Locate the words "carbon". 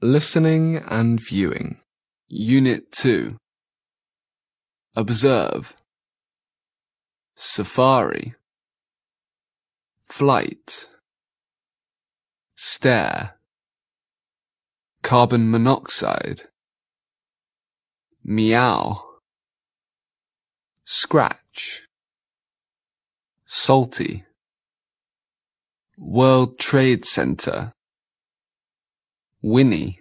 15.02-15.50